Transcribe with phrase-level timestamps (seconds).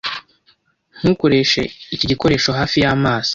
[1.01, 1.61] Ntukoreshe
[1.95, 3.29] iki gikoresho hafi y'amazi.